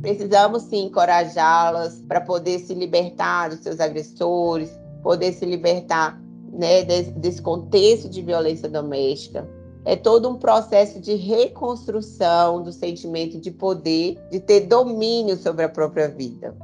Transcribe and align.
Precisamos 0.00 0.62
sim 0.62 0.86
encorajá-las 0.86 2.02
para 2.08 2.20
poder 2.20 2.58
se 2.60 2.74
libertar 2.74 3.50
dos 3.50 3.60
seus 3.60 3.80
agressores, 3.80 4.70
poder 5.02 5.32
se 5.32 5.44
libertar 5.44 6.20
né, 6.52 6.82
desse, 6.84 7.10
desse 7.12 7.42
contexto 7.42 8.08
de 8.08 8.22
violência 8.22 8.68
doméstica. 8.68 9.48
É 9.84 9.96
todo 9.96 10.28
um 10.28 10.36
processo 10.36 11.00
de 11.00 11.14
reconstrução 11.14 12.62
do 12.62 12.72
sentimento 12.72 13.38
de 13.38 13.50
poder, 13.50 14.18
de 14.30 14.38
ter 14.38 14.60
domínio 14.60 15.36
sobre 15.36 15.64
a 15.64 15.68
própria 15.68 16.08
vida. 16.08 16.54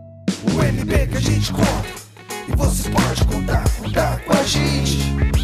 O 0.45 0.63
NB 0.63 1.07
que 1.09 1.17
a 1.17 1.21
gente 1.21 1.53
conta 1.53 2.07
e 2.49 2.57
vocês 2.57 2.95
podem 2.95 3.41
contar, 3.41 3.65
contar 3.83 4.25
com 4.25 4.33
a 4.33 4.43
gente. 4.43 5.36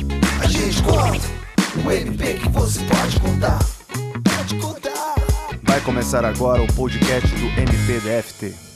Começar 6.03 6.25
agora 6.25 6.61
o 6.61 6.67
podcast 6.75 7.29
do 7.29 7.47
NPDFT. 7.47 8.72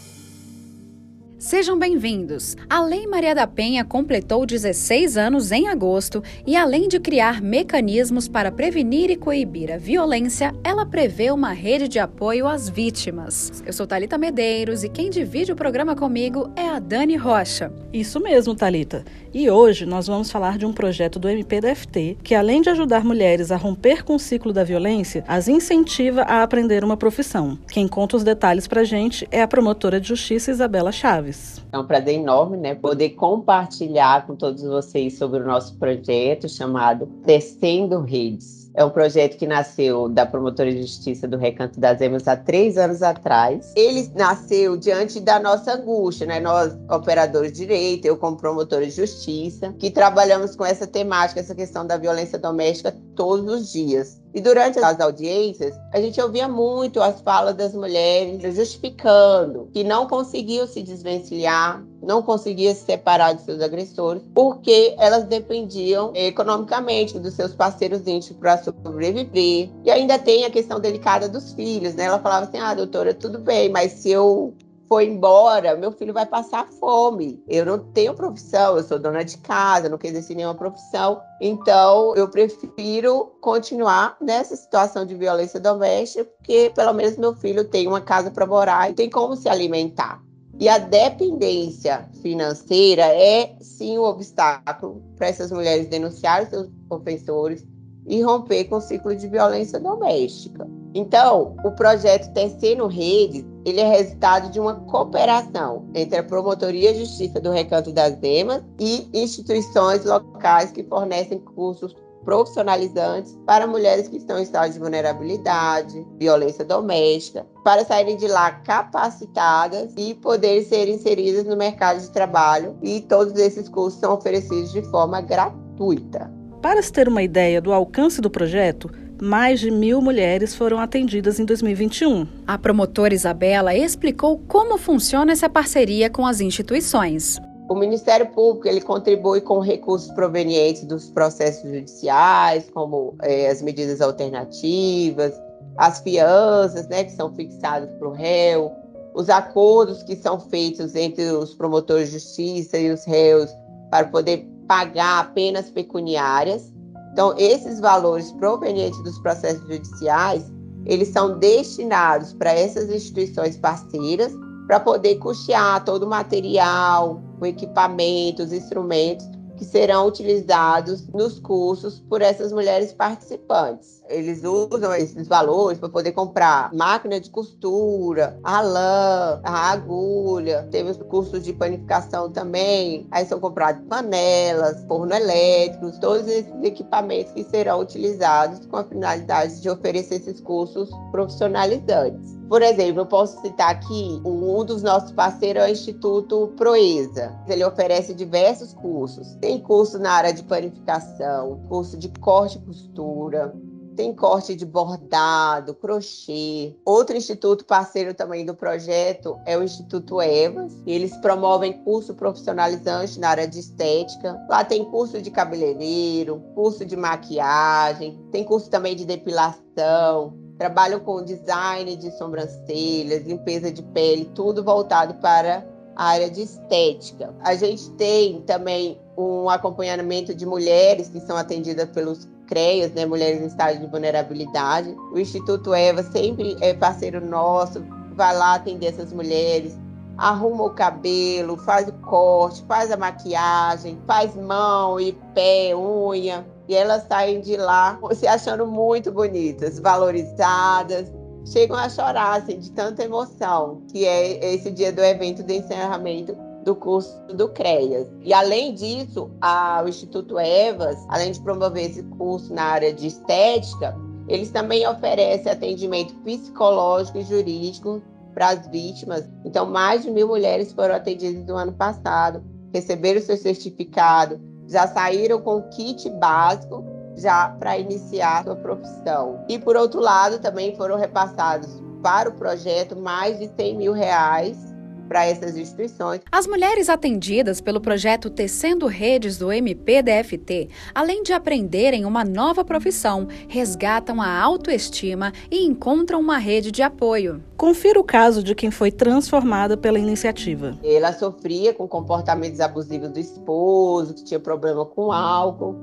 Sejam 1.46 1.78
bem-vindos! 1.78 2.56
A 2.68 2.82
Lei 2.82 3.06
Maria 3.06 3.32
da 3.32 3.46
Penha 3.46 3.84
completou 3.84 4.44
16 4.44 5.16
anos 5.16 5.52
em 5.52 5.68
agosto 5.68 6.20
e, 6.44 6.56
além 6.56 6.88
de 6.88 6.98
criar 6.98 7.40
mecanismos 7.40 8.26
para 8.26 8.50
prevenir 8.50 9.12
e 9.12 9.16
coibir 9.16 9.72
a 9.72 9.78
violência, 9.78 10.52
ela 10.64 10.84
prevê 10.84 11.30
uma 11.30 11.52
rede 11.52 11.86
de 11.86 12.00
apoio 12.00 12.48
às 12.48 12.68
vítimas. 12.68 13.62
Eu 13.64 13.72
sou 13.72 13.86
Talita 13.86 14.18
Medeiros 14.18 14.82
e 14.82 14.88
quem 14.88 15.08
divide 15.08 15.52
o 15.52 15.56
programa 15.56 15.94
comigo 15.94 16.50
é 16.56 16.68
a 16.68 16.80
Dani 16.80 17.14
Rocha. 17.14 17.72
Isso 17.92 18.18
mesmo, 18.18 18.52
Talita. 18.52 19.04
E 19.32 19.48
hoje 19.48 19.86
nós 19.86 20.08
vamos 20.08 20.32
falar 20.32 20.58
de 20.58 20.66
um 20.66 20.72
projeto 20.72 21.16
do 21.20 21.28
MPDFT 21.28 22.18
que, 22.24 22.34
além 22.34 22.60
de 22.60 22.70
ajudar 22.70 23.04
mulheres 23.04 23.52
a 23.52 23.56
romper 23.56 24.02
com 24.02 24.16
o 24.16 24.18
ciclo 24.18 24.52
da 24.52 24.64
violência, 24.64 25.22
as 25.28 25.46
incentiva 25.46 26.22
a 26.22 26.42
aprender 26.42 26.82
uma 26.82 26.96
profissão. 26.96 27.56
Quem 27.70 27.86
conta 27.86 28.16
os 28.16 28.24
detalhes 28.24 28.66
pra 28.66 28.82
gente 28.82 29.28
é 29.30 29.40
a 29.40 29.46
promotora 29.46 30.00
de 30.00 30.08
justiça 30.08 30.50
Isabela 30.50 30.90
Chaves. 30.90 31.35
É 31.72 31.78
um 31.78 31.86
prazer 31.86 32.14
enorme, 32.14 32.56
né, 32.56 32.74
poder 32.74 33.10
compartilhar 33.10 34.26
com 34.26 34.36
todos 34.36 34.62
vocês 34.62 35.18
sobre 35.18 35.40
o 35.40 35.46
nosso 35.46 35.76
projeto 35.78 36.48
chamado 36.48 37.06
Tecendo 37.24 38.00
Redes. 38.00 38.66
É 38.76 38.84
um 38.84 38.90
projeto 38.90 39.38
que 39.38 39.46
nasceu 39.46 40.06
da 40.06 40.26
Promotoria 40.26 40.74
de 40.74 40.82
Justiça 40.82 41.26
do 41.26 41.38
Recanto 41.38 41.80
das 41.80 41.98
Emas 41.98 42.28
há 42.28 42.36
três 42.36 42.76
anos 42.76 43.02
atrás. 43.02 43.72
Ele 43.74 44.10
nasceu 44.14 44.76
diante 44.76 45.18
da 45.18 45.40
nossa 45.40 45.72
angústia, 45.72 46.26
né? 46.26 46.40
Nós, 46.40 46.76
operadores 46.90 47.52
de 47.52 47.60
direito, 47.60 48.04
eu 48.04 48.18
como 48.18 48.36
promotora 48.36 48.84
de 48.84 48.90
justiça, 48.90 49.74
que 49.78 49.90
trabalhamos 49.90 50.54
com 50.54 50.64
essa 50.64 50.86
temática, 50.86 51.40
essa 51.40 51.54
questão 51.54 51.86
da 51.86 51.96
violência 51.96 52.38
doméstica 52.38 52.94
todos 53.14 53.50
os 53.50 53.72
dias. 53.72 54.20
E 54.36 54.40
durante 54.42 54.78
as 54.78 55.00
audiências, 55.00 55.74
a 55.90 55.98
gente 55.98 56.20
ouvia 56.20 56.46
muito 56.46 57.00
as 57.00 57.22
falas 57.22 57.54
das 57.54 57.72
mulheres 57.72 58.54
justificando 58.54 59.70
que 59.72 59.82
não 59.82 60.06
conseguiam 60.06 60.66
se 60.66 60.82
desvencilhar, 60.82 61.82
não 62.02 62.20
conseguiam 62.20 62.74
se 62.74 62.82
separar 62.82 63.32
de 63.32 63.40
seus 63.40 63.62
agressores, 63.62 64.22
porque 64.34 64.94
elas 64.98 65.24
dependiam 65.24 66.12
economicamente 66.14 67.18
dos 67.18 67.32
seus 67.32 67.54
parceiros 67.54 68.06
íntimos 68.06 68.38
para 68.38 68.62
sobreviver. 68.62 69.70
E 69.82 69.90
ainda 69.90 70.18
tem 70.18 70.44
a 70.44 70.50
questão 70.50 70.78
delicada 70.78 71.30
dos 71.30 71.54
filhos, 71.54 71.94
né? 71.94 72.04
Ela 72.04 72.18
falava 72.18 72.44
assim: 72.44 72.58
ah, 72.58 72.74
doutora, 72.74 73.14
tudo 73.14 73.38
bem, 73.38 73.70
mas 73.70 73.92
se 73.92 74.10
eu 74.10 74.52
foi 74.88 75.06
embora, 75.06 75.76
meu 75.76 75.92
filho 75.92 76.12
vai 76.12 76.26
passar 76.26 76.66
fome. 76.80 77.42
Eu 77.48 77.66
não 77.66 77.78
tenho 77.78 78.14
profissão, 78.14 78.76
eu 78.76 78.82
sou 78.82 78.98
dona 78.98 79.24
de 79.24 79.38
casa, 79.38 79.88
não 79.88 79.98
quero 79.98 80.14
exercer 80.14 80.36
nenhuma 80.36 80.54
profissão. 80.54 81.20
Então, 81.40 82.14
eu 82.14 82.28
prefiro 82.28 83.32
continuar 83.40 84.16
nessa 84.20 84.56
situação 84.56 85.04
de 85.04 85.14
violência 85.14 85.58
doméstica, 85.58 86.24
porque 86.24 86.70
pelo 86.74 86.92
menos 86.92 87.16
meu 87.16 87.34
filho 87.34 87.64
tem 87.64 87.86
uma 87.86 88.00
casa 88.00 88.30
para 88.30 88.46
morar 88.46 88.90
e 88.90 88.94
tem 88.94 89.10
como 89.10 89.36
se 89.36 89.48
alimentar. 89.48 90.22
E 90.58 90.68
a 90.68 90.78
dependência 90.78 92.08
financeira 92.22 93.02
é 93.02 93.56
sim 93.60 93.98
um 93.98 94.04
obstáculo 94.04 95.02
para 95.16 95.26
essas 95.26 95.52
mulheres 95.52 95.86
denunciarem 95.88 96.48
seus 96.48 96.68
ofensores 96.88 97.66
e 98.06 98.22
romper 98.22 98.64
com 98.64 98.76
o 98.76 98.80
ciclo 98.80 99.14
de 99.14 99.28
violência 99.28 99.78
doméstica. 99.78 100.66
Então, 100.96 101.54
o 101.62 101.70
projeto 101.72 102.32
Tecendo 102.32 102.86
Redes, 102.86 103.44
ele 103.66 103.82
é 103.82 103.86
resultado 103.86 104.50
de 104.50 104.58
uma 104.58 104.76
cooperação 104.86 105.86
entre 105.94 106.18
a 106.18 106.22
Promotoria 106.22 106.94
de 106.94 107.00
Justiça 107.00 107.38
do 107.38 107.50
Recanto 107.50 107.92
das 107.92 108.16
Demas 108.16 108.62
e 108.80 109.06
instituições 109.12 110.06
locais 110.06 110.72
que 110.72 110.82
fornecem 110.84 111.38
cursos 111.38 111.94
profissionalizantes 112.24 113.38
para 113.44 113.66
mulheres 113.66 114.08
que 114.08 114.16
estão 114.16 114.38
em 114.38 114.44
estado 114.44 114.72
de 114.72 114.78
vulnerabilidade, 114.78 116.02
violência 116.18 116.64
doméstica, 116.64 117.46
para 117.62 117.84
saírem 117.84 118.16
de 118.16 118.26
lá 118.26 118.52
capacitadas 118.52 119.92
e 119.98 120.14
poderem 120.14 120.64
ser 120.64 120.88
inseridas 120.88 121.44
no 121.44 121.58
mercado 121.58 122.00
de 122.00 122.10
trabalho. 122.10 122.74
E 122.82 123.02
todos 123.02 123.38
esses 123.38 123.68
cursos 123.68 124.00
são 124.00 124.14
oferecidos 124.14 124.72
de 124.72 124.80
forma 124.84 125.20
gratuita. 125.20 126.32
Para 126.62 126.82
se 126.82 126.90
ter 126.90 127.06
uma 127.06 127.22
ideia 127.22 127.60
do 127.60 127.70
alcance 127.70 128.18
do 128.18 128.30
projeto, 128.30 128.90
mais 129.20 129.60
de 129.60 129.70
mil 129.70 130.00
mulheres 130.00 130.54
foram 130.54 130.78
atendidas 130.78 131.38
em 131.40 131.44
2021. 131.44 132.26
A 132.46 132.58
promotora 132.58 133.14
Isabela 133.14 133.74
explicou 133.74 134.38
como 134.46 134.78
funciona 134.78 135.32
essa 135.32 135.48
parceria 135.48 136.10
com 136.10 136.26
as 136.26 136.40
instituições. 136.40 137.38
O 137.68 137.74
Ministério 137.74 138.26
Público 138.28 138.68
ele 138.68 138.80
contribui 138.80 139.40
com 139.40 139.58
recursos 139.58 140.10
provenientes 140.12 140.84
dos 140.84 141.10
processos 141.10 141.68
judiciais, 141.68 142.70
como 142.72 143.16
é, 143.22 143.48
as 143.48 143.60
medidas 143.60 144.00
alternativas, 144.00 145.34
as 145.76 146.00
fianças, 146.00 146.86
né, 146.88 147.04
que 147.04 147.12
são 147.12 147.34
fixadas 147.34 147.90
para 147.98 148.08
o 148.08 148.12
réu, 148.12 148.70
os 149.14 149.28
acordos 149.28 150.02
que 150.02 150.14
são 150.14 150.38
feitos 150.38 150.94
entre 150.94 151.24
os 151.30 151.54
promotores 151.54 152.08
de 152.08 152.14
justiça 152.18 152.78
e 152.78 152.90
os 152.90 153.04
réus 153.04 153.50
para 153.90 154.06
poder 154.06 154.46
pagar 154.68 155.32
penas 155.32 155.70
pecuniárias. 155.70 156.72
Então, 157.16 157.34
esses 157.38 157.80
valores 157.80 158.30
provenientes 158.32 159.02
dos 159.02 159.18
processos 159.20 159.66
judiciais, 159.66 160.52
eles 160.84 161.08
são 161.08 161.38
destinados 161.38 162.34
para 162.34 162.52
essas 162.52 162.90
instituições 162.90 163.56
parceiras 163.56 164.34
para 164.66 164.80
poder 164.80 165.14
custear 165.14 165.82
todo 165.82 166.02
o 166.02 166.10
material, 166.10 167.22
o 167.40 167.46
equipamento, 167.46 168.42
os 168.42 168.52
instrumentos 168.52 169.26
que 169.56 169.64
serão 169.64 170.06
utilizados 170.06 171.06
nos 171.08 171.38
cursos 171.38 172.00
por 172.08 172.22
essas 172.22 172.52
mulheres 172.52 172.92
participantes. 172.92 174.02
Eles 174.08 174.44
usam 174.44 174.94
esses 174.94 175.26
valores 175.26 175.78
para 175.78 175.88
poder 175.88 176.12
comprar 176.12 176.72
máquina 176.72 177.18
de 177.18 177.28
costura, 177.28 178.38
a 178.44 178.60
lã, 178.60 179.40
a 179.42 179.72
agulha. 179.72 180.68
Temos 180.70 180.96
cursos 180.96 181.42
de 181.42 181.52
panificação 181.52 182.30
também. 182.30 183.06
Aí 183.10 183.26
são 183.26 183.40
comprados 183.40 183.84
panelas, 183.88 184.84
forno 184.86 185.12
elétricos, 185.12 185.98
todos 185.98 186.28
esses 186.28 186.52
equipamentos 186.62 187.32
que 187.32 187.44
serão 187.44 187.80
utilizados 187.80 188.64
com 188.66 188.76
a 188.76 188.84
finalidade 188.84 189.60
de 189.60 189.68
oferecer 189.68 190.16
esses 190.16 190.40
cursos 190.40 190.88
profissionalizantes. 191.10 192.35
Por 192.48 192.62
exemplo, 192.62 193.00
eu 193.00 193.06
posso 193.06 193.40
citar 193.40 193.70
aqui 193.70 194.20
um 194.24 194.64
dos 194.64 194.82
nossos 194.82 195.10
parceiros 195.12 195.62
é 195.62 195.66
o 195.66 195.70
Instituto 195.70 196.52
Proeza. 196.56 197.36
Ele 197.48 197.64
oferece 197.64 198.14
diversos 198.14 198.72
cursos. 198.72 199.34
Tem 199.40 199.58
curso 199.58 199.98
na 199.98 200.12
área 200.12 200.32
de 200.32 200.44
panificação, 200.44 201.60
curso 201.68 201.96
de 201.96 202.08
corte 202.20 202.58
e 202.58 202.60
costura, 202.60 203.52
tem 203.96 204.14
corte 204.14 204.54
de 204.54 204.66
bordado, 204.66 205.74
crochê. 205.74 206.76
Outro 206.84 207.16
instituto 207.16 207.64
parceiro 207.64 208.12
também 208.12 208.44
do 208.44 208.54
projeto 208.54 209.40
é 209.46 209.56
o 209.56 209.62
Instituto 209.62 210.20
Evas. 210.20 210.74
Eles 210.86 211.16
promovem 211.16 211.72
curso 211.82 212.14
profissionalizante 212.14 213.18
na 213.18 213.30
área 213.30 213.48
de 213.48 213.58
estética. 213.58 214.38
Lá 214.48 214.62
tem 214.64 214.84
curso 214.84 215.20
de 215.20 215.30
cabeleireiro, 215.30 216.42
curso 216.54 216.84
de 216.84 216.94
maquiagem, 216.94 218.20
tem 218.30 218.44
curso 218.44 218.68
também 218.68 218.94
de 218.94 219.06
depilação. 219.06 220.45
Trabalham 220.58 221.00
com 221.00 221.22
design 221.22 221.96
de 221.96 222.10
sobrancelhas, 222.16 223.24
limpeza 223.26 223.70
de 223.70 223.82
pele, 223.82 224.30
tudo 224.34 224.64
voltado 224.64 225.14
para 225.14 225.66
a 225.94 226.08
área 226.08 226.30
de 226.30 226.42
estética. 226.42 227.34
A 227.40 227.54
gente 227.54 227.90
tem 227.92 228.40
também 228.42 228.98
um 229.16 229.48
acompanhamento 229.48 230.34
de 230.34 230.46
mulheres 230.46 231.08
que 231.08 231.20
são 231.20 231.36
atendidas 231.36 231.88
pelos 231.90 232.28
CREAS, 232.46 232.92
né, 232.92 233.04
Mulheres 233.04 233.42
em 233.42 233.46
Estado 233.46 233.78
de 233.78 233.86
Vulnerabilidade. 233.86 234.94
O 235.12 235.18
Instituto 235.18 235.74
Eva 235.74 236.02
sempre 236.02 236.56
é 236.60 236.74
parceiro 236.74 237.24
nosso, 237.24 237.84
vai 238.12 238.36
lá 238.36 238.54
atender 238.54 238.86
essas 238.86 239.12
mulheres, 239.12 239.76
arruma 240.16 240.64
o 240.64 240.70
cabelo, 240.70 241.56
faz 241.56 241.88
o 241.88 241.92
corte, 241.94 242.64
faz 242.66 242.90
a 242.90 242.96
maquiagem, 242.96 243.98
faz 244.06 244.34
mão 244.34 244.98
e 245.00 245.12
pé, 245.34 245.74
unha. 245.74 246.46
E 246.68 246.74
elas 246.74 247.06
saem 247.08 247.40
de 247.40 247.56
lá 247.56 247.98
se 248.12 248.26
achando 248.26 248.66
muito 248.66 249.12
bonitas, 249.12 249.78
valorizadas, 249.78 251.12
chegam 251.44 251.76
a 251.76 251.88
chorar 251.88 252.38
assim, 252.38 252.58
de 252.58 252.70
tanta 252.72 253.04
emoção, 253.04 253.82
que 253.90 254.04
é 254.04 254.54
esse 254.54 254.70
dia 254.70 254.92
do 254.92 255.02
evento 255.02 255.42
de 255.42 255.54
encerramento 255.54 256.36
do 256.64 256.74
curso 256.74 257.16
do 257.32 257.48
CREAS. 257.50 258.08
E 258.22 258.34
além 258.34 258.74
disso, 258.74 259.30
a, 259.40 259.82
o 259.84 259.88
Instituto 259.88 260.38
Evas, 260.38 260.98
além 261.08 261.30
de 261.30 261.40
promover 261.40 261.88
esse 261.88 262.02
curso 262.02 262.52
na 262.52 262.64
área 262.64 262.92
de 262.92 263.06
estética, 263.06 263.96
eles 264.28 264.50
também 264.50 264.86
oferecem 264.88 265.52
atendimento 265.52 266.12
psicológico 266.16 267.18
e 267.18 267.22
jurídico 267.22 268.02
para 268.34 268.48
as 268.48 268.66
vítimas. 268.66 269.24
Então, 269.44 269.64
mais 269.64 270.02
de 270.02 270.10
mil 270.10 270.26
mulheres 270.26 270.72
foram 270.72 270.96
atendidas 270.96 271.46
no 271.46 271.54
ano 271.56 271.72
passado, 271.72 272.42
receberam 272.72 273.20
seu 273.20 273.36
certificado, 273.36 274.40
já 274.68 274.86
saíram 274.86 275.40
com 275.40 275.62
kit 275.70 276.08
básico 276.10 276.84
já 277.16 277.48
para 277.58 277.78
iniciar 277.78 278.44
sua 278.44 278.56
profissão. 278.56 279.44
E 279.48 279.58
por 279.58 279.76
outro 279.76 280.00
lado, 280.00 280.38
também 280.38 280.76
foram 280.76 280.96
repassados 280.96 281.82
para 282.02 282.28
o 282.28 282.34
projeto 282.34 282.94
mais 282.94 283.38
de 283.38 283.50
100 283.56 283.76
mil 283.76 283.92
reais 283.92 284.75
para 285.06 285.26
essas 285.26 285.56
instituições. 285.56 286.20
As 286.30 286.46
mulheres 286.46 286.88
atendidas 286.88 287.60
pelo 287.60 287.80
projeto 287.80 288.30
Tecendo 288.30 288.86
Redes 288.86 289.38
do 289.38 289.50
MPDFT, 289.50 290.68
além 290.94 291.22
de 291.22 291.32
aprenderem 291.32 292.04
uma 292.04 292.24
nova 292.24 292.64
profissão, 292.64 293.28
resgatam 293.48 294.20
a 294.20 294.40
autoestima 294.40 295.32
e 295.50 295.64
encontram 295.64 296.20
uma 296.20 296.38
rede 296.38 296.70
de 296.70 296.82
apoio. 296.82 297.42
Confira 297.56 297.98
o 297.98 298.04
caso 298.04 298.42
de 298.42 298.54
quem 298.54 298.70
foi 298.70 298.90
transformada 298.90 299.76
pela 299.76 299.98
iniciativa. 299.98 300.78
Ela 300.82 301.12
sofria 301.12 301.72
com 301.72 301.88
comportamentos 301.88 302.60
abusivos 302.60 303.10
do 303.10 303.18
esposo, 303.18 304.14
que 304.14 304.24
tinha 304.24 304.40
problema 304.40 304.84
com 304.84 305.12
álcool. 305.12 305.76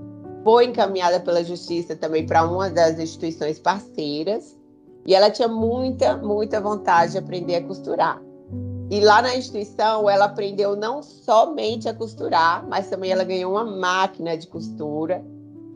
Foi 0.43 0.65
encaminhada 0.65 1.19
pela 1.19 1.43
justiça 1.43 1.95
também 1.95 2.25
para 2.25 2.45
uma 2.45 2.69
das 2.69 2.99
instituições 2.99 3.59
parceiras. 3.59 4.57
E 5.05 5.13
ela 5.13 5.29
tinha 5.29 5.47
muita, 5.47 6.17
muita 6.17 6.61
vontade 6.61 7.13
de 7.13 7.17
aprender 7.17 7.55
a 7.55 7.63
costurar. 7.63 8.21
E 8.89 8.99
lá 8.99 9.21
na 9.21 9.35
instituição, 9.35 10.09
ela 10.09 10.25
aprendeu 10.25 10.75
não 10.75 11.01
somente 11.01 11.87
a 11.87 11.93
costurar, 11.93 12.65
mas 12.67 12.89
também 12.89 13.11
ela 13.11 13.23
ganhou 13.23 13.53
uma 13.53 13.63
máquina 13.63 14.37
de 14.37 14.47
costura, 14.47 15.23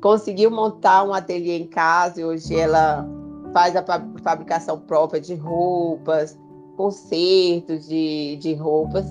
conseguiu 0.01 0.51
montar 0.51 1.03
um 1.03 1.13
ateliê 1.13 1.57
em 1.57 1.67
casa 1.67 2.21
e 2.21 2.25
hoje 2.25 2.55
ela 2.55 3.07
faz 3.53 3.75
a 3.75 3.83
fabricação 4.21 4.79
própria 4.79 5.19
de 5.19 5.33
roupas, 5.33 6.37
consertos 6.75 7.87
de, 7.87 8.37
de 8.37 8.53
roupas, 8.53 9.05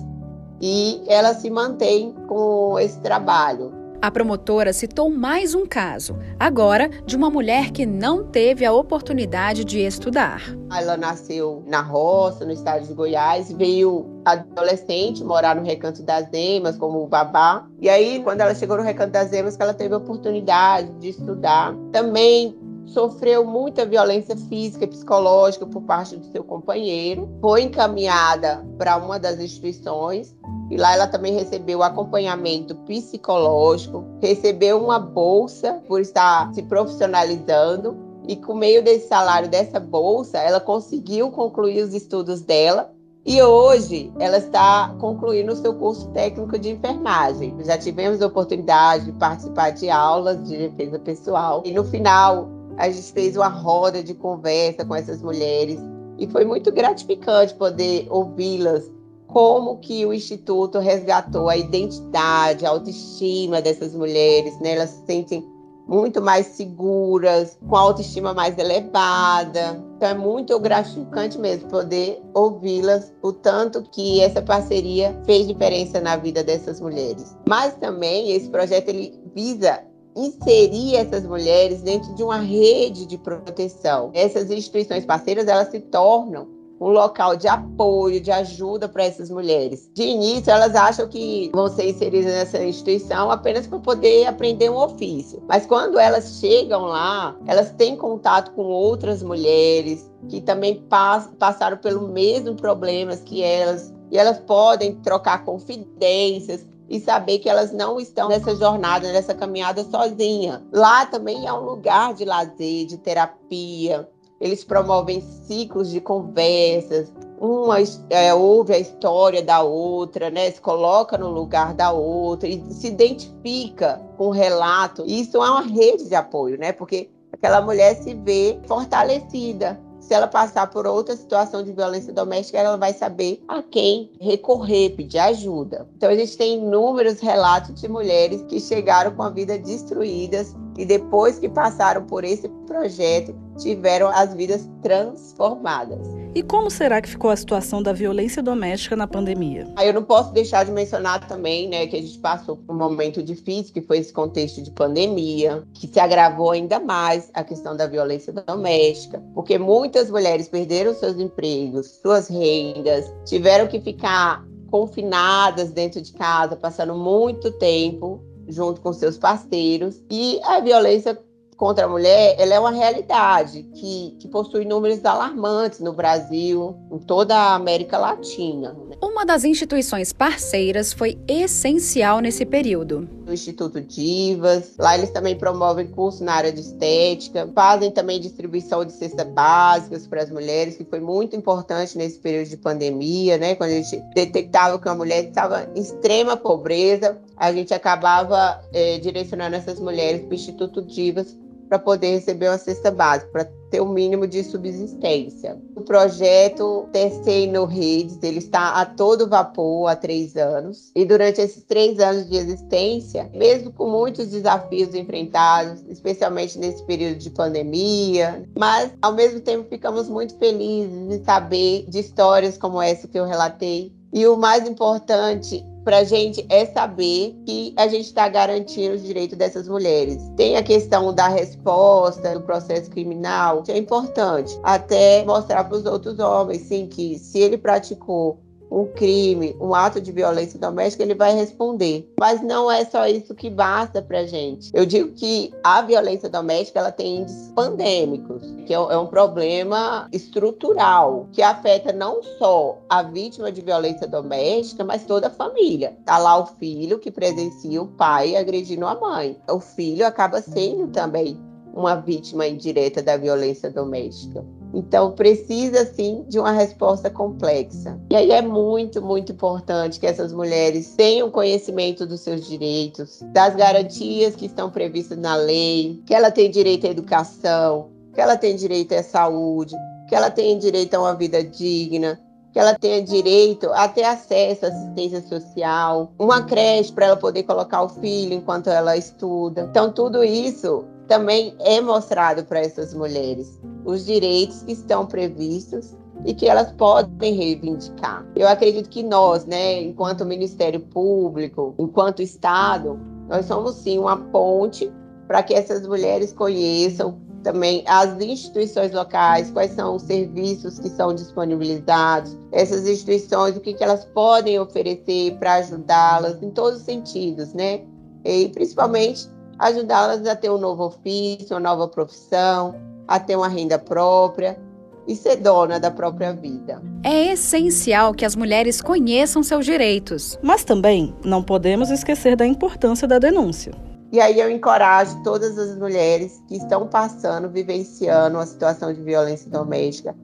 e 0.61 1.01
ela 1.07 1.33
se 1.33 1.49
mantém 1.49 2.13
com 2.27 2.79
esse 2.79 2.99
trabalho. 3.01 3.73
A 3.99 4.11
promotora 4.11 4.73
citou 4.73 5.09
mais 5.09 5.55
um 5.55 5.65
caso, 5.65 6.19
agora 6.39 6.87
de 7.03 7.15
uma 7.15 7.31
mulher 7.31 7.71
que 7.71 7.83
não 7.83 8.23
teve 8.23 8.63
a 8.63 8.71
oportunidade 8.71 9.65
de 9.65 9.79
estudar. 9.79 10.41
Ela 10.71 10.95
nasceu 10.95 11.63
na 11.67 11.81
roça, 11.81 12.45
no 12.45 12.51
estado 12.51 12.85
de 12.85 12.93
Goiás, 12.93 13.51
veio 13.51 14.05
adolescente 14.23 15.23
morar 15.23 15.55
no 15.55 15.63
Recanto 15.63 16.03
das 16.03 16.27
Emas 16.31 16.77
como 16.77 17.07
babá. 17.07 17.67
E 17.81 17.89
aí, 17.89 18.21
quando 18.23 18.41
ela 18.41 18.53
chegou 18.53 18.77
no 18.77 18.83
Recanto 18.83 19.13
das 19.13 19.33
Emas, 19.33 19.57
que 19.57 19.63
ela 19.63 19.73
teve 19.73 19.95
a 19.95 19.97
oportunidade 19.97 20.91
de 20.99 21.09
estudar. 21.09 21.73
Também 21.91 22.55
sofreu 22.87 23.45
muita 23.45 23.85
violência 23.85 24.35
física 24.35 24.85
e 24.85 24.87
psicológica 24.87 25.65
por 25.65 25.81
parte 25.83 26.15
do 26.15 26.25
seu 26.25 26.43
companheiro. 26.43 27.29
Foi 27.41 27.61
encaminhada 27.61 28.65
para 28.77 28.97
uma 28.97 29.19
das 29.19 29.39
instituições 29.39 30.35
e 30.69 30.77
lá 30.77 30.93
ela 30.93 31.07
também 31.07 31.33
recebeu 31.33 31.83
acompanhamento 31.83 32.75
psicológico, 32.75 34.05
recebeu 34.21 34.83
uma 34.83 34.99
bolsa 34.99 35.81
por 35.87 36.01
estar 36.01 36.53
se 36.53 36.63
profissionalizando 36.63 37.97
e 38.27 38.35
com 38.35 38.53
meio 38.53 38.83
desse 38.83 39.07
salário 39.07 39.47
dessa 39.49 39.79
bolsa, 39.79 40.37
ela 40.37 40.59
conseguiu 40.59 41.31
concluir 41.31 41.83
os 41.83 41.93
estudos 41.93 42.41
dela 42.41 42.91
e 43.25 43.41
hoje 43.41 44.11
ela 44.19 44.37
está 44.37 44.95
concluindo 44.99 45.51
o 45.51 45.55
seu 45.55 45.73
curso 45.73 46.09
técnico 46.09 46.57
de 46.57 46.71
enfermagem. 46.71 47.55
Já 47.63 47.77
tivemos 47.77 48.21
a 48.21 48.27
oportunidade 48.27 49.05
de 49.05 49.11
participar 49.13 49.71
de 49.71 49.89
aulas 49.89 50.41
de 50.47 50.57
defesa 50.57 50.99
pessoal 50.99 51.61
e 51.65 51.71
no 51.73 51.83
final 51.83 52.56
a 52.77 52.89
gente 52.89 53.11
fez 53.11 53.35
uma 53.35 53.47
roda 53.47 54.03
de 54.03 54.13
conversa 54.13 54.85
com 54.85 54.95
essas 54.95 55.21
mulheres 55.21 55.79
e 56.17 56.27
foi 56.27 56.45
muito 56.45 56.71
gratificante 56.71 57.53
poder 57.55 58.07
ouvi-las 58.09 58.89
como 59.27 59.77
que 59.77 60.05
o 60.05 60.13
Instituto 60.13 60.79
resgatou 60.79 61.49
a 61.49 61.57
identidade, 61.57 62.65
a 62.65 62.69
autoestima 62.69 63.61
dessas 63.61 63.93
mulheres, 63.93 64.57
né? 64.59 64.73
Elas 64.75 64.91
se 64.91 65.05
sentem 65.05 65.45
muito 65.87 66.21
mais 66.21 66.47
seguras, 66.47 67.57
com 67.67 67.75
a 67.75 67.79
autoestima 67.79 68.33
mais 68.33 68.57
elevada. 68.57 69.83
Então 69.95 70.09
é 70.09 70.13
muito 70.13 70.59
gratificante 70.59 71.37
mesmo 71.37 71.69
poder 71.69 72.21
ouvi-las, 72.33 73.13
o 73.21 73.31
tanto 73.31 73.83
que 73.83 74.21
essa 74.21 74.41
parceria 74.41 75.17
fez 75.25 75.47
diferença 75.47 75.99
na 76.01 76.17
vida 76.17 76.43
dessas 76.43 76.81
mulheres. 76.81 77.35
Mas 77.47 77.73
também 77.75 78.31
esse 78.31 78.49
projeto 78.49 78.89
ele 78.89 79.19
visa 79.33 79.81
inserir 80.17 80.95
essas 80.95 81.25
mulheres 81.25 81.81
dentro 81.81 82.13
de 82.15 82.23
uma 82.23 82.39
rede 82.39 83.05
de 83.05 83.17
proteção. 83.17 84.09
Essas 84.13 84.49
instituições 84.49 85.05
parceiras 85.05 85.47
elas 85.47 85.69
se 85.69 85.79
tornam 85.79 86.57
um 86.79 86.89
local 86.89 87.35
de 87.35 87.47
apoio, 87.47 88.21
de 88.21 88.31
ajuda 88.31 88.87
para 88.87 89.03
essas 89.03 89.29
mulheres. 89.29 89.89
De 89.93 90.03
início, 90.03 90.51
elas 90.51 90.75
acham 90.75 91.07
que 91.07 91.49
vão 91.53 91.67
ser 91.67 91.89
inseridas 91.89 92.31
nessa 92.31 92.63
instituição 92.63 93.31
apenas 93.31 93.65
para 93.65 93.79
poder 93.79 94.27
aprender 94.27 94.69
um 94.69 94.77
ofício. 94.77 95.41
Mas 95.47 95.65
quando 95.65 95.99
elas 95.99 96.39
chegam 96.39 96.85
lá, 96.85 97.35
elas 97.47 97.71
têm 97.71 97.95
contato 97.95 98.51
com 98.51 98.63
outras 98.63 99.23
mulheres 99.23 100.09
que 100.29 100.41
também 100.41 100.81
pass 100.89 101.29
passaram 101.39 101.77
pelo 101.77 102.07
mesmo 102.07 102.55
problemas 102.55 103.21
que 103.21 103.41
elas, 103.41 103.93
e 104.11 104.17
elas 104.17 104.39
podem 104.39 104.95
trocar 104.95 105.43
confidências, 105.43 106.65
e 106.89 106.99
saber 106.99 107.39
que 107.39 107.49
elas 107.49 107.71
não 107.71 107.99
estão 107.99 108.29
nessa 108.29 108.55
jornada, 108.55 109.11
nessa 109.11 109.33
caminhada 109.33 109.83
sozinha. 109.83 110.63
Lá 110.71 111.05
também 111.05 111.45
é 111.45 111.53
um 111.53 111.63
lugar 111.63 112.13
de 112.13 112.25
lazer, 112.25 112.85
de 112.85 112.97
terapia, 112.97 114.07
eles 114.39 114.63
promovem 114.63 115.21
ciclos 115.21 115.89
de 115.89 115.99
conversas, 115.99 117.11
uma 117.39 117.77
é, 118.09 118.33
ouve 118.33 118.73
a 118.73 118.79
história 118.79 119.43
da 119.43 119.61
outra, 119.61 120.29
né? 120.29 120.49
Se 120.49 120.59
coloca 120.59 121.17
no 121.17 121.29
lugar 121.29 121.73
da 121.73 121.91
outra 121.91 122.47
e 122.49 122.63
se 122.71 122.87
identifica 122.87 124.01
com 124.17 124.27
o 124.27 124.31
relato. 124.31 125.03
Isso 125.05 125.37
é 125.37 125.49
uma 125.49 125.61
rede 125.61 126.07
de 126.07 126.15
apoio, 126.15 126.57
né? 126.57 126.71
Porque 126.71 127.09
aquela 127.31 127.61
mulher 127.61 127.95
se 127.95 128.13
vê 128.15 128.59
fortalecida. 128.65 129.79
Se 130.07 130.13
ela 130.13 130.25
passar 130.25 130.67
por 130.67 130.87
outra 130.87 131.17
situação 131.17 131.61
de 131.61 131.73
violência 131.73 132.13
doméstica, 132.13 132.57
ela 132.57 132.77
vai 132.77 132.93
saber 132.93 133.43
a 133.45 133.61
quem 133.61 134.09
recorrer, 134.21 134.91
pedir 134.91 135.19
ajuda. 135.19 135.85
Então, 135.97 136.09
a 136.09 136.15
gente 136.15 136.37
tem 136.37 136.59
inúmeros 136.59 137.19
relatos 137.19 137.75
de 137.75 137.89
mulheres 137.89 138.41
que 138.43 138.57
chegaram 138.57 139.11
com 139.11 139.21
a 139.21 139.29
vida 139.29 139.59
destruídas 139.59 140.55
e 140.77 140.85
depois 140.85 141.39
que 141.39 141.49
passaram 141.49 142.05
por 142.05 142.23
esse 142.23 142.47
projeto, 142.67 143.35
tiveram 143.57 144.07
as 144.09 144.33
vidas 144.33 144.69
transformadas. 144.83 145.99
E 146.35 146.43
como 146.43 146.69
será 146.69 147.01
que 147.01 147.09
ficou 147.09 147.31
a 147.31 147.35
situação 147.35 147.81
da 147.81 147.91
violência 147.91 148.43
doméstica 148.43 148.95
na 148.95 149.07
pandemia? 149.07 149.67
Eu 149.81 149.93
não 149.93 150.03
posso 150.03 150.31
deixar 150.31 150.63
de 150.65 150.71
mencionar 150.71 151.27
também, 151.27 151.67
né, 151.67 151.87
que 151.87 151.95
a 151.95 152.01
gente 152.01 152.19
passou 152.19 152.57
por 152.57 152.75
um 152.75 152.77
momento 152.77 153.23
difícil, 153.23 153.73
que 153.73 153.81
foi 153.81 153.97
esse 153.97 154.13
contexto 154.13 154.61
de 154.61 154.69
pandemia, 154.69 155.63
que 155.73 155.87
se 155.87 155.99
agravou 155.99 156.51
ainda 156.51 156.79
mais 156.79 157.31
a 157.33 157.43
questão 157.43 157.75
da 157.75 157.87
violência 157.87 158.31
doméstica, 158.31 159.19
porque 159.33 159.57
muitas 159.57 160.11
mulheres 160.11 160.47
perderam 160.47 160.93
seus 160.93 161.17
empregos, 161.17 161.99
suas 162.01 162.27
rendas, 162.27 163.11
tiveram 163.25 163.67
que 163.67 163.81
ficar 163.81 164.45
confinadas 164.69 165.71
dentro 165.71 166.01
de 166.01 166.13
casa, 166.13 166.55
passando 166.55 166.93
muito 166.93 167.51
tempo 167.53 168.21
junto 168.47 168.81
com 168.81 168.93
seus 168.93 169.17
parceiros. 169.17 170.01
E 170.09 170.39
a 170.43 170.59
violência 170.59 171.17
contra 171.57 171.85
a 171.85 171.89
mulher, 171.89 172.35
ela 172.37 172.53
é 172.53 172.59
uma 172.59 172.71
realidade 172.71 173.63
que, 173.73 174.15
que 174.19 174.27
possui 174.27 174.63
números 174.63 175.03
alarmantes 175.03 175.79
no 175.79 175.91
Brasil, 175.91 176.77
em 176.91 176.99
toda 176.99 177.35
a 177.35 177.55
América 177.55 177.97
Latina. 177.97 178.73
Né? 178.73 178.95
Uma 179.17 179.25
das 179.25 179.43
instituições 179.43 180.13
parceiras 180.13 180.93
foi 180.93 181.17
essencial 181.27 182.19
nesse 182.19 182.45
período. 182.45 183.09
O 183.27 183.33
Instituto 183.33 183.81
Divas, 183.81 184.73
lá 184.77 184.95
eles 184.95 185.09
também 185.09 185.35
promovem 185.35 185.87
curso 185.87 186.23
na 186.23 186.33
área 186.33 186.51
de 186.51 186.61
estética, 186.61 187.49
fazem 187.55 187.89
também 187.89 188.19
distribuição 188.19 188.85
de 188.85 188.91
cestas 188.91 189.27
básicas 189.27 190.05
para 190.05 190.21
as 190.21 190.29
mulheres, 190.29 190.77
que 190.77 190.85
foi 190.85 190.99
muito 190.99 191.35
importante 191.35 191.97
nesse 191.97 192.19
período 192.19 192.47
de 192.47 192.57
pandemia, 192.57 193.39
né? 193.39 193.55
Quando 193.55 193.71
a 193.71 193.81
gente 193.81 193.97
detectava 194.13 194.77
que 194.77 194.87
uma 194.87 194.93
mulher 194.93 195.23
estava 195.23 195.67
em 195.75 195.81
extrema 195.81 196.37
pobreza, 196.37 197.17
a 197.35 197.51
gente 197.51 197.73
acabava 197.73 198.61
é, 198.71 198.99
direcionando 198.99 199.55
essas 199.55 199.79
mulheres 199.79 200.21
para 200.21 200.29
o 200.29 200.35
Instituto 200.35 200.79
Divas 200.79 201.35
para 201.67 201.79
poder 201.79 202.11
receber 202.11 202.49
uma 202.49 202.57
cesta 202.57 202.91
básica, 202.91 203.29
para 203.31 203.45
ter 203.69 203.81
o 203.81 203.85
um 203.85 203.89
mínimo 203.89 204.25
de 204.25 204.43
subsistência. 204.43 205.57
O 205.75 205.81
projeto 205.81 206.87
Tecendo 206.91 207.65
Redes, 207.65 208.17
ele 208.23 208.39
está 208.39 208.79
a 208.81 208.85
todo 208.85 209.27
vapor 209.27 209.87
há 209.87 209.95
três 209.95 210.35
anos. 210.37 210.91
E 210.95 211.05
durante 211.05 211.41
esses 211.41 211.63
três 211.63 211.99
anos 211.99 212.29
de 212.29 212.37
existência, 212.37 213.29
mesmo 213.33 213.71
com 213.71 213.89
muitos 213.89 214.27
desafios 214.27 214.95
enfrentados, 214.95 215.83
especialmente 215.89 216.57
nesse 216.57 216.83
período 216.85 217.17
de 217.17 217.29
pandemia, 217.29 218.47
mas 218.57 218.91
ao 219.01 219.13
mesmo 219.13 219.39
tempo 219.41 219.67
ficamos 219.69 220.07
muito 220.07 220.37
felizes 220.37 221.09
de 221.09 221.23
saber 221.25 221.85
de 221.89 221.99
histórias 221.99 222.57
como 222.57 222.81
essa 222.81 223.07
que 223.07 223.19
eu 223.19 223.25
relatei. 223.25 223.93
E 224.13 224.25
o 224.25 224.37
mais 224.37 224.67
importante 224.67 225.65
para 225.87 225.99
a 225.99 226.03
gente 226.03 226.45
é 226.49 226.65
saber 226.65 227.33
que 227.45 227.73
a 227.77 227.87
gente 227.87 228.07
está 228.07 228.27
garantindo 228.27 228.95
os 228.95 229.03
direitos 229.03 229.37
dessas 229.37 229.69
mulheres. 229.69 230.21
Tem 230.35 230.57
a 230.57 230.61
questão 230.61 231.13
da 231.13 231.29
resposta 231.29 232.33
do 232.33 232.41
processo 232.41 232.91
criminal, 232.91 233.63
que 233.63 233.71
é 233.71 233.77
importante, 233.77 234.59
até 234.63 235.23
mostrar 235.23 235.63
para 235.63 235.77
os 235.77 235.85
outros 235.85 236.19
homens, 236.19 236.63
sim, 236.63 236.87
que 236.87 237.17
se 237.17 237.39
ele 237.39 237.57
praticou 237.57 238.37
um 238.71 238.85
crime, 238.85 239.55
um 239.59 239.73
ato 239.73 239.99
de 239.99 240.11
violência 240.11 240.59
doméstica, 240.59 241.03
ele 241.03 241.15
vai 241.15 241.33
responder. 241.33 242.07
Mas 242.19 242.41
não 242.41 242.71
é 242.71 242.85
só 242.85 243.07
isso 243.07 243.33
que 243.33 243.49
basta 243.49 244.01
para 244.01 244.25
gente. 244.25 244.69
Eu 244.73 244.85
digo 244.85 245.11
que 245.13 245.53
a 245.63 245.81
violência 245.81 246.29
doméstica 246.29 246.79
ela 246.79 246.91
tem 246.91 247.17
índices 247.17 247.51
pandêmicos, 247.55 248.43
que 248.65 248.73
é, 248.73 248.77
é 248.77 248.97
um 248.97 249.07
problema 249.07 250.07
estrutural 250.11 251.27
que 251.31 251.41
afeta 251.41 251.93
não 251.93 252.21
só 252.37 252.77
a 252.89 253.03
vítima 253.03 253.51
de 253.51 253.61
violência 253.61 254.07
doméstica, 254.07 254.83
mas 254.83 255.05
toda 255.05 255.27
a 255.27 255.31
família. 255.31 255.97
Tá 256.05 256.17
lá 256.17 256.37
o 256.37 256.45
filho 256.45 256.99
que 256.99 257.11
presencia 257.11 257.81
o 257.81 257.87
pai 257.87 258.35
agredindo 258.35 258.85
a 258.85 258.95
mãe. 258.95 259.37
O 259.49 259.59
filho 259.59 260.05
acaba 260.05 260.41
sendo 260.41 260.87
também 260.87 261.39
uma 261.73 261.95
vítima 261.95 262.47
indireta 262.47 263.03
da 263.03 263.17
violência 263.17 263.69
doméstica. 263.69 264.43
Então, 264.77 265.11
precisa 265.11 265.83
sim 265.85 266.23
de 266.29 266.37
uma 266.37 266.51
resposta 266.51 267.09
complexa. 267.09 267.99
E 268.11 268.15
aí 268.15 268.29
é 268.29 268.43
muito, 268.43 269.01
muito 269.01 269.31
importante 269.31 269.99
que 269.99 270.05
essas 270.05 270.31
mulheres 270.31 270.93
tenham 270.95 271.31
conhecimento 271.31 272.05
dos 272.05 272.21
seus 272.21 272.45
direitos, 272.47 273.19
das 273.33 273.55
garantias 273.55 274.35
que 274.35 274.45
estão 274.45 274.69
previstas 274.69 275.17
na 275.17 275.35
lei, 275.35 275.99
que 276.05 276.13
ela 276.13 276.29
tem 276.29 276.51
direito 276.51 276.85
à 276.85 276.91
educação, 276.91 277.89
que 278.13 278.21
ela 278.21 278.37
tem 278.37 278.55
direito 278.55 278.93
à 278.93 279.01
saúde, 279.01 279.75
que 280.07 280.13
ela 280.13 280.29
tem 280.29 280.59
direito 280.59 280.93
a 280.93 280.99
uma 280.99 281.15
vida 281.15 281.43
digna, 281.43 282.19
que 282.53 282.59
ela 282.59 282.75
tenha 282.75 283.01
direito 283.01 283.71
a 283.73 283.87
ter 283.87 284.03
acesso 284.03 284.65
à 284.65 284.69
assistência 284.69 285.21
social, 285.21 286.11
uma 286.19 286.43
creche 286.43 286.91
para 286.91 287.07
ela 287.07 287.17
poder 287.17 287.43
colocar 287.43 287.81
o 287.81 287.89
filho 287.89 288.33
enquanto 288.33 288.67
ela 288.67 288.95
estuda. 288.95 289.67
Então, 289.71 289.91
tudo 289.91 290.23
isso 290.23 290.85
também 291.07 291.55
é 291.59 291.79
mostrado 291.81 292.43
para 292.43 292.59
essas 292.59 292.93
mulheres 292.93 293.59
os 293.85 294.05
direitos 294.05 294.63
que 294.63 294.73
estão 294.73 295.05
previstos 295.05 295.95
e 296.25 296.33
que 296.33 296.47
elas 296.47 296.71
podem 296.73 297.33
reivindicar. 297.33 298.25
Eu 298.35 298.47
acredito 298.47 298.89
que 298.89 299.03
nós, 299.03 299.45
né, 299.45 299.81
enquanto 299.81 300.25
Ministério 300.25 300.79
Público, 300.79 301.73
enquanto 301.79 302.21
Estado, 302.21 302.99
nós 303.29 303.45
somos 303.45 303.75
sim 303.75 303.97
uma 303.97 304.17
ponte 304.17 304.91
para 305.27 305.43
que 305.43 305.53
essas 305.53 305.85
mulheres 305.87 306.33
conheçam 306.33 307.19
também 307.43 307.83
as 307.87 308.19
instituições 308.19 308.91
locais, 308.91 309.49
quais 309.51 309.71
são 309.71 309.95
os 309.95 310.01
serviços 310.01 310.79
que 310.79 310.89
são 310.89 311.13
disponibilizados, 311.13 312.37
essas 312.51 312.87
instituições, 312.87 313.55
o 313.55 313.61
que, 313.61 313.73
que 313.73 313.83
elas 313.83 314.03
podem 314.05 314.59
oferecer 314.59 315.37
para 315.37 315.55
ajudá-las 315.55 316.41
em 316.41 316.49
todos 316.49 316.79
os 316.79 316.85
sentidos, 316.85 317.53
né? 317.53 317.81
E 318.25 318.49
principalmente 318.49 319.29
ajudá-las 319.59 320.25
a 320.27 320.35
ter 320.35 320.49
um 320.49 320.57
novo 320.57 320.85
ofício, 320.85 321.55
uma 321.55 321.59
nova 321.59 321.87
profissão, 321.87 322.75
a 323.07 323.19
ter 323.19 323.35
uma 323.35 323.47
renda 323.47 323.79
própria 323.79 324.59
e 325.07 325.15
ser 325.15 325.37
dona 325.37 325.79
da 325.79 325.89
própria 325.89 326.33
vida. 326.33 326.81
É 327.03 327.31
essencial 327.31 328.13
que 328.13 328.25
as 328.25 328.35
mulheres 328.35 328.81
conheçam 328.81 329.41
seus 329.41 329.65
direitos. 329.65 330.37
Mas 330.43 330.63
também 330.63 331.15
não 331.23 331.41
podemos 331.41 331.89
esquecer 331.89 332.35
da 332.35 332.45
importância 332.45 333.07
da 333.07 333.17
denúncia. 333.17 333.71
E 334.11 334.19
aí 334.19 334.39
eu 334.39 334.49
encorajo 334.49 335.21
todas 335.23 335.57
as 335.57 335.77
mulheres 335.77 336.41
que 336.47 336.55
estão 336.55 336.87
passando, 336.87 337.49
vivenciando 337.49 338.37
uma 338.37 338.45
situação 338.45 338.93
de 338.93 339.01
violência 339.01 339.49
doméstica, 339.49 340.15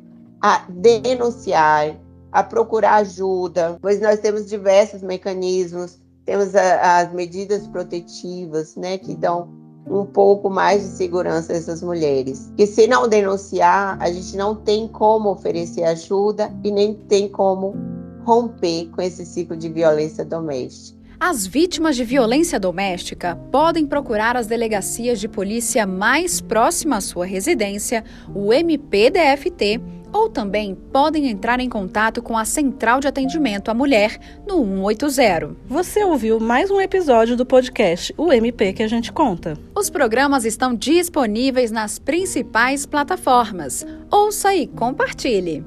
a 0.41 0.65
denunciar, 0.69 1.95
a 2.31 2.43
procurar 2.43 2.95
ajuda, 2.95 3.77
pois 3.81 4.01
nós 4.01 4.19
temos 4.19 4.45
diversos 4.45 5.01
mecanismos 5.01 5.99
temos 6.25 6.55
a, 6.55 6.99
as 6.99 7.13
medidas 7.13 7.67
protetivas, 7.67 8.75
né, 8.75 8.97
que 8.97 9.15
dão 9.15 9.49
um 9.87 10.05
pouco 10.05 10.49
mais 10.49 10.81
de 10.81 10.87
segurança 10.89 11.53
a 11.53 11.55
essas 11.55 11.81
mulheres. 11.81 12.51
Que 12.55 12.65
se 12.65 12.87
não 12.87 13.07
denunciar, 13.07 13.97
a 13.99 14.11
gente 14.11 14.35
não 14.37 14.55
tem 14.55 14.87
como 14.87 15.31
oferecer 15.31 15.83
ajuda 15.83 16.51
e 16.63 16.71
nem 16.71 16.93
tem 16.93 17.27
como 17.27 17.75
romper 18.23 18.89
com 18.91 19.01
esse 19.01 19.25
ciclo 19.25 19.57
de 19.57 19.69
violência 19.69 20.23
doméstica. 20.23 21.03
As 21.19 21.45
vítimas 21.45 21.95
de 21.95 22.03
violência 22.03 22.59
doméstica 22.59 23.37
podem 23.49 23.85
procurar 23.85 24.35
as 24.35 24.47
delegacias 24.47 25.19
de 25.19 25.27
polícia 25.29 25.85
mais 25.85 26.41
próximas 26.41 27.05
à 27.05 27.07
sua 27.07 27.25
residência, 27.25 28.03
o 28.35 28.51
MPDFT 28.51 29.79
ou 30.13 30.29
também 30.29 30.75
podem 30.75 31.27
entrar 31.27 31.59
em 31.59 31.67
contato 31.67 32.21
com 32.21 32.37
a 32.37 32.45
Central 32.45 32.99
de 32.99 33.07
Atendimento 33.07 33.69
à 33.69 33.73
Mulher 33.73 34.19
no 34.47 34.63
180. 34.63 35.55
Você 35.67 36.03
ouviu 36.03 36.39
mais 36.39 36.69
um 36.69 36.79
episódio 36.79 37.35
do 37.35 37.45
podcast 37.45 38.13
O 38.15 38.31
MP 38.31 38.71
que 38.73 38.83
a 38.83 38.87
gente 38.87 39.11
conta. 39.11 39.57
Os 39.75 39.89
programas 39.89 40.45
estão 40.45 40.75
disponíveis 40.75 41.71
nas 41.71 41.97
principais 41.97 42.85
plataformas. 42.85 43.85
Ouça 44.11 44.53
e 44.53 44.67
compartilhe. 44.67 45.65